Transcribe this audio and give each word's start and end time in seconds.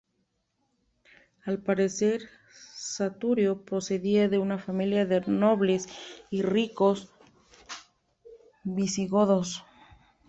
Al 1.45 1.61
parecer, 1.61 2.23
Saturio 2.73 3.63
procedía 3.63 4.29
de 4.29 4.39
una 4.39 4.57
familia 4.57 5.05
de 5.05 5.21
nobles 5.27 5.87
y 6.31 6.41
ricos 6.41 7.11
visigodos. 8.63 9.63